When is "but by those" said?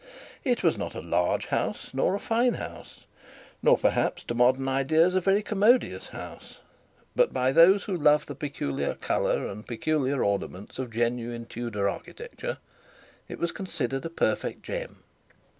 7.15-7.83